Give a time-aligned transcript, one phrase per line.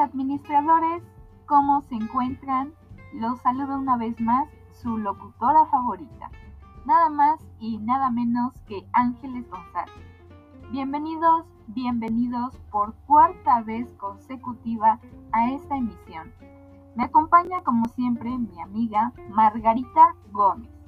[0.00, 1.02] administradores,
[1.46, 2.72] ¿cómo se encuentran?
[3.12, 6.30] Los saludo una vez más su locutora favorita,
[6.86, 9.94] nada más y nada menos que Ángeles González.
[10.72, 14.98] Bienvenidos, bienvenidos por cuarta vez consecutiva
[15.32, 16.32] a esta emisión.
[16.96, 20.79] Me acompaña como siempre mi amiga Margarita Gómez.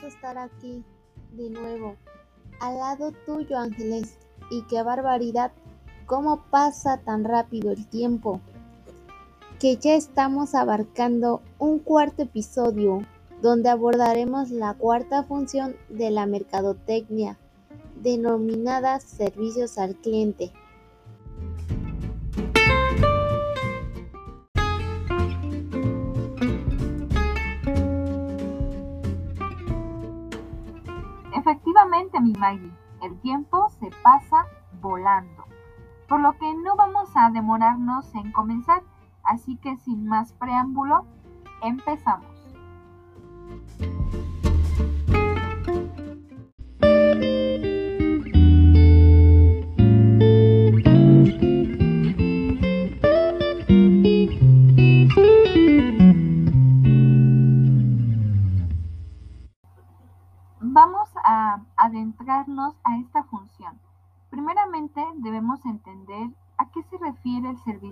[0.00, 0.84] Estar aquí
[1.32, 1.96] de nuevo,
[2.60, 4.18] al lado tuyo, Ángeles.
[4.50, 5.52] Y qué barbaridad,
[6.06, 8.40] cómo pasa tan rápido el tiempo.
[9.58, 13.02] Que ya estamos abarcando un cuarto episodio
[13.40, 17.38] donde abordaremos la cuarta función de la mercadotecnia,
[18.00, 20.52] denominada servicios al cliente.
[32.42, 34.48] Maggie, el tiempo se pasa
[34.80, 35.44] volando,
[36.08, 38.82] por lo que no vamos a demorarnos en comenzar,
[39.22, 41.06] así que sin más preámbulo,
[41.62, 42.26] empezamos.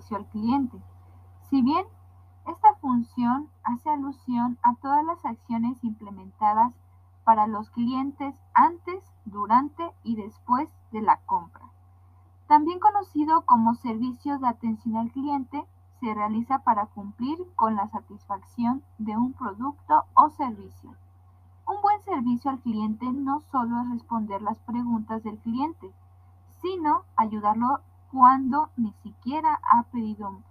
[0.00, 0.78] Servicio al cliente.
[1.48, 1.84] Si bien
[2.46, 6.72] esta función hace alusión a todas las acciones implementadas
[7.24, 11.66] para los clientes antes, durante y después de la compra.
[12.48, 15.64] También conocido como servicio de atención al cliente,
[16.00, 20.94] se realiza para cumplir con la satisfacción de un producto o servicio.
[21.66, 25.92] Un buen servicio al cliente no solo es responder las preguntas del cliente,
[26.62, 27.80] sino ayudarlo
[28.12, 30.42] cuando ni siquiera ha pedido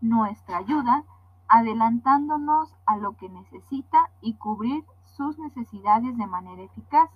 [0.00, 1.04] nuestra ayuda,
[1.48, 4.84] adelantándonos a lo que necesita y cubrir
[5.16, 7.10] sus necesidades de manera eficaz.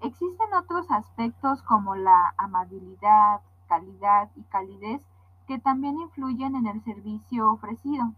[0.00, 5.02] Existen otros aspectos como la amabilidad, calidad y calidez
[5.46, 8.12] que también influyen en el servicio ofrecido.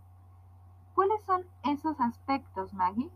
[0.95, 3.11] ¿Cuáles son esos aspectos, Maggie?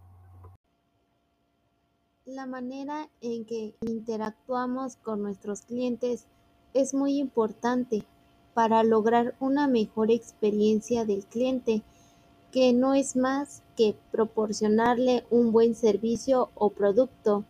[2.24, 6.26] La manera en que interactuamos con nuestros clientes
[6.80, 8.04] es muy importante
[8.54, 11.82] para lograr una mejor experiencia del cliente,
[12.52, 17.44] que no es más que proporcionarle un buen servicio o producto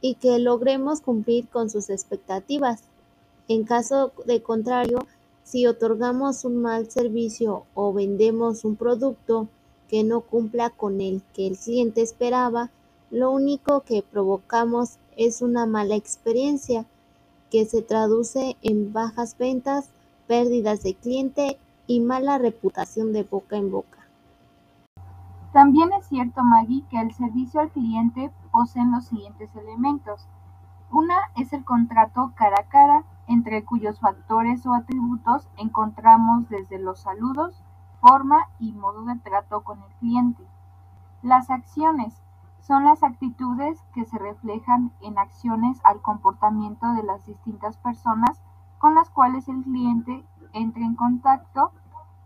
[0.00, 2.82] y que logremos cumplir con sus expectativas.
[3.48, 5.06] En caso de contrario,
[5.44, 9.48] si otorgamos un mal servicio o vendemos un producto
[9.88, 12.70] que no cumpla con el que el cliente esperaba,
[13.10, 16.86] lo único que provocamos es una mala experiencia,
[17.50, 19.90] que se traduce en bajas ventas,
[20.26, 24.06] pérdidas de cliente y mala reputación de boca en boca.
[25.52, 30.26] También es cierto, Maggie, que el servicio al cliente posee los siguientes elementos.
[30.90, 37.00] Una es el contrato cara a cara, entre cuyos factores o atributos encontramos desde los
[37.00, 37.62] saludos,
[38.00, 40.42] forma y modo de trato con el cliente.
[41.22, 42.14] Las acciones,
[42.66, 48.42] son las actitudes que se reflejan en acciones al comportamiento de las distintas personas
[48.78, 51.70] con las cuales el cliente entra en contacto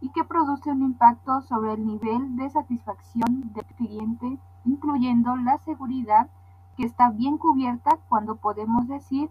[0.01, 6.31] y que produce un impacto sobre el nivel de satisfacción del cliente, incluyendo la seguridad
[6.75, 9.29] que está bien cubierta cuando podemos decir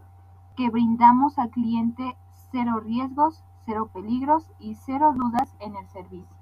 [0.56, 2.16] que brindamos al cliente
[2.52, 6.39] cero riesgos, cero peligros y cero dudas en el servicio.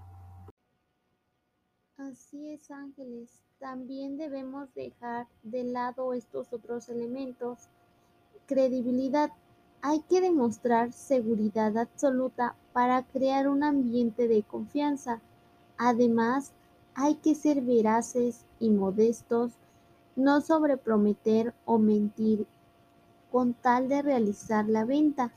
[1.97, 3.27] Así es, Ángeles.
[3.57, 7.69] También debemos dejar de lado estos otros elementos.
[8.45, 9.31] Credibilidad.
[9.81, 15.21] Hay que demostrar seguridad absoluta para crear un ambiente de confianza.
[15.75, 16.51] Además,
[16.93, 19.53] hay que ser veraces y modestos,
[20.15, 22.45] no sobreprometer o mentir
[23.31, 25.31] con tal de realizar la venta.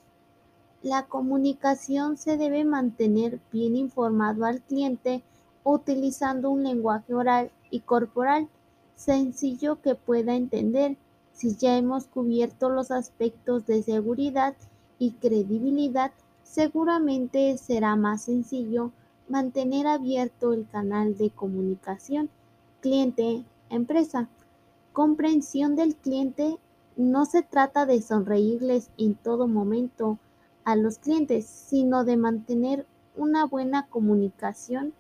[0.83, 5.23] La comunicación se debe mantener bien informado al cliente
[5.65, 8.49] utilizando un lenguaje oral y corporal
[8.95, 10.97] sencillo que pueda entender.
[11.33, 14.55] Si ya hemos cubierto los aspectos de seguridad
[14.99, 16.13] y credibilidad,
[16.43, 18.93] seguramente será más sencillo
[19.29, 22.29] mantener abierto el canal de comunicación
[22.81, 24.29] cliente-empresa.
[24.93, 26.59] Comprensión del cliente
[26.97, 30.19] no se trata de sonreírles en todo momento
[30.65, 32.87] a los clientes, sino de mantener
[33.17, 34.93] una buena comunicación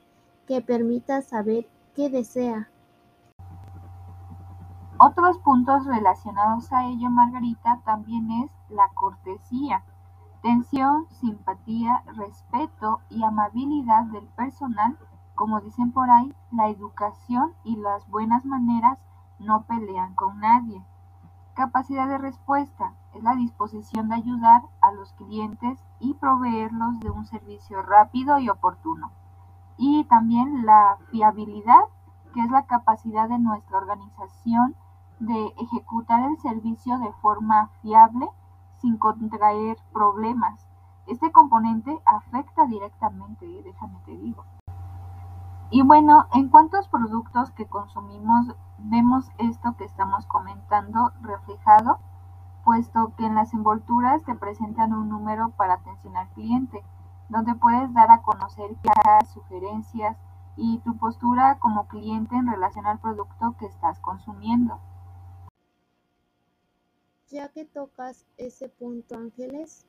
[0.50, 2.68] que permita saber qué desea.
[4.98, 9.84] Otros puntos relacionados a ello, Margarita, también es la cortesía,
[10.42, 14.98] tensión, simpatía, respeto y amabilidad del personal,
[15.36, 18.98] como dicen por ahí, la educación y las buenas maneras
[19.38, 20.84] no pelean con nadie.
[21.54, 27.24] Capacidad de respuesta es la disposición de ayudar a los clientes y proveerlos de un
[27.24, 29.12] servicio rápido y oportuno.
[29.82, 31.80] Y también la fiabilidad,
[32.34, 34.76] que es la capacidad de nuestra organización
[35.20, 38.28] de ejecutar el servicio de forma fiable
[38.76, 40.68] sin contraer problemas.
[41.06, 44.44] Este componente afecta directamente, déjame te digo.
[45.70, 52.00] Y bueno, en cuántos productos que consumimos vemos esto que estamos comentando reflejado,
[52.64, 56.84] puesto que en las envolturas te presentan un número para atención al cliente,
[57.30, 60.16] donde puedes dar a conocer quejas, sugerencias
[60.56, 64.78] y tu postura como cliente en relación al producto que estás consumiendo.
[67.30, 69.86] Ya que tocas ese punto, Ángeles,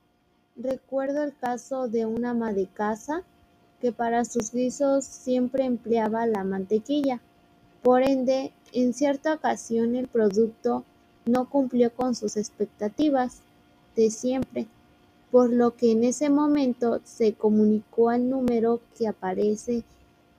[0.56, 3.24] recuerdo el caso de una ama de casa
[3.82, 7.20] que para sus guisos siempre empleaba la mantequilla.
[7.82, 10.86] Por ende, en cierta ocasión el producto
[11.26, 13.42] no cumplió con sus expectativas
[13.96, 14.68] de siempre,
[15.32, 19.84] por lo que en ese momento se comunicó al número que aparece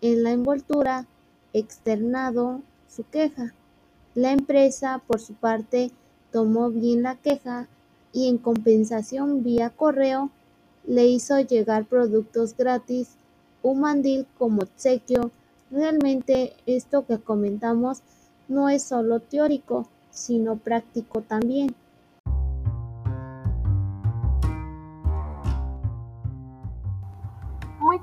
[0.03, 1.07] en la envoltura
[1.55, 3.55] externado su queja.
[4.15, 5.91] La empresa, por su parte,
[6.31, 7.69] tomó bien la queja
[8.13, 10.31] y en compensación vía correo
[10.87, 13.17] le hizo llegar productos gratis,
[13.63, 15.31] un mandil como obsequio.
[15.71, 18.03] Realmente esto que comentamos
[18.49, 21.75] no es solo teórico, sino práctico también.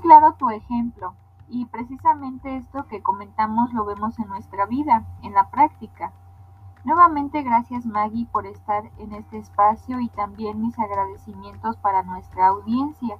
[0.00, 1.14] Claro tu ejemplo
[1.48, 6.12] y precisamente esto que comentamos lo vemos en nuestra vida, en la práctica.
[6.84, 13.16] Nuevamente gracias Maggie por estar en este espacio y también mis agradecimientos para nuestra audiencia.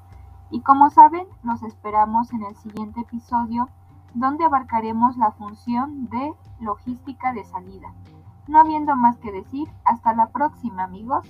[0.50, 3.68] Y como saben, los esperamos en el siguiente episodio
[4.14, 7.92] donde abarcaremos la función de logística de salida.
[8.48, 11.28] No habiendo más que decir, hasta la próxima amigos.